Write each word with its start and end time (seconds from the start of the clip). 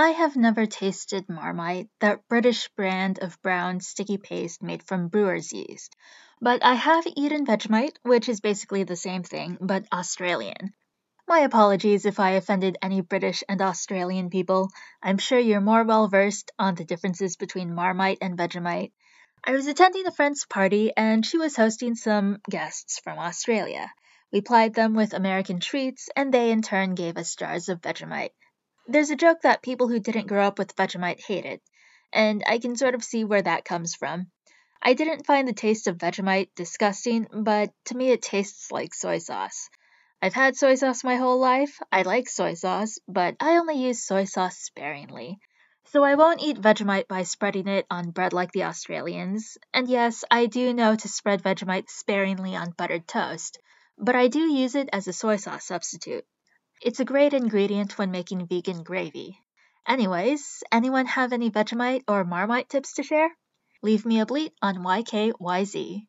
I 0.00 0.10
have 0.10 0.36
never 0.36 0.64
tasted 0.64 1.28
Marmite, 1.28 1.88
that 1.98 2.28
British 2.28 2.68
brand 2.68 3.18
of 3.18 3.42
brown 3.42 3.80
sticky 3.80 4.16
paste 4.16 4.62
made 4.62 4.84
from 4.84 5.08
brewer's 5.08 5.52
yeast, 5.52 5.96
but 6.40 6.64
I 6.64 6.74
have 6.74 7.04
eaten 7.16 7.44
Vegemite, 7.44 7.98
which 8.02 8.28
is 8.28 8.40
basically 8.40 8.84
the 8.84 8.94
same 8.94 9.24
thing, 9.24 9.58
but 9.60 9.88
Australian. 9.92 10.72
My 11.26 11.40
apologies 11.40 12.06
if 12.06 12.20
I 12.20 12.34
offended 12.34 12.78
any 12.80 13.00
British 13.00 13.42
and 13.48 13.60
Australian 13.60 14.30
people. 14.30 14.70
I'm 15.02 15.18
sure 15.18 15.40
you're 15.40 15.60
more 15.60 15.82
well 15.82 16.06
versed 16.06 16.52
on 16.60 16.76
the 16.76 16.84
differences 16.84 17.34
between 17.34 17.74
Marmite 17.74 18.18
and 18.20 18.38
Vegemite. 18.38 18.92
I 19.42 19.50
was 19.50 19.66
attending 19.66 20.06
a 20.06 20.12
friend's 20.12 20.46
party 20.46 20.92
and 20.96 21.26
she 21.26 21.38
was 21.38 21.56
hosting 21.56 21.96
some 21.96 22.38
guests 22.48 23.00
from 23.00 23.18
Australia. 23.18 23.92
We 24.30 24.42
plied 24.42 24.74
them 24.74 24.94
with 24.94 25.12
American 25.12 25.58
treats 25.58 26.08
and 26.14 26.32
they 26.32 26.52
in 26.52 26.62
turn 26.62 26.94
gave 26.94 27.16
us 27.16 27.34
jars 27.34 27.68
of 27.68 27.80
Vegemite. 27.80 28.30
There's 28.90 29.10
a 29.10 29.16
joke 29.16 29.42
that 29.42 29.60
people 29.60 29.86
who 29.88 30.00
didn't 30.00 30.28
grow 30.28 30.46
up 30.46 30.58
with 30.58 30.74
Vegemite 30.74 31.20
hate 31.20 31.44
it, 31.44 31.60
and 32.10 32.42
I 32.46 32.58
can 32.58 32.74
sort 32.74 32.94
of 32.94 33.04
see 33.04 33.22
where 33.22 33.42
that 33.42 33.66
comes 33.66 33.94
from. 33.94 34.30
I 34.80 34.94
didn't 34.94 35.26
find 35.26 35.46
the 35.46 35.52
taste 35.52 35.88
of 35.88 35.98
Vegemite 35.98 36.54
disgusting, 36.56 37.26
but 37.30 37.70
to 37.84 37.96
me 37.98 38.12
it 38.12 38.22
tastes 38.22 38.72
like 38.72 38.94
soy 38.94 39.18
sauce. 39.18 39.68
I've 40.22 40.32
had 40.32 40.56
soy 40.56 40.74
sauce 40.74 41.04
my 41.04 41.16
whole 41.16 41.38
life. 41.38 41.78
I 41.92 42.00
like 42.00 42.30
soy 42.30 42.54
sauce, 42.54 42.98
but 43.06 43.36
I 43.40 43.58
only 43.58 43.76
use 43.76 44.06
soy 44.06 44.24
sauce 44.24 44.56
sparingly. 44.56 45.38
So 45.92 46.02
I 46.02 46.14
won't 46.14 46.40
eat 46.40 46.56
Vegemite 46.56 47.08
by 47.08 47.24
spreading 47.24 47.68
it 47.68 47.84
on 47.90 48.12
bread 48.12 48.32
like 48.32 48.52
the 48.52 48.64
Australians. 48.64 49.58
And 49.74 49.86
yes, 49.86 50.24
I 50.30 50.46
do 50.46 50.72
know 50.72 50.96
to 50.96 51.08
spread 51.08 51.42
Vegemite 51.42 51.90
sparingly 51.90 52.56
on 52.56 52.70
buttered 52.70 53.06
toast, 53.06 53.58
but 53.98 54.16
I 54.16 54.28
do 54.28 54.40
use 54.40 54.74
it 54.74 54.88
as 54.94 55.06
a 55.08 55.12
soy 55.12 55.36
sauce 55.36 55.66
substitute. 55.66 56.24
It's 56.80 57.00
a 57.00 57.04
great 57.04 57.34
ingredient 57.34 57.98
when 57.98 58.12
making 58.12 58.46
vegan 58.46 58.84
gravy. 58.84 59.40
Anyways, 59.86 60.62
anyone 60.70 61.06
have 61.06 61.32
any 61.32 61.50
Vegemite 61.50 62.04
or 62.06 62.22
Marmite 62.24 62.68
tips 62.68 62.94
to 62.94 63.02
share? 63.02 63.30
Leave 63.82 64.06
me 64.06 64.20
a 64.20 64.26
bleat 64.26 64.52
on 64.62 64.76
YKYZ. 64.76 66.06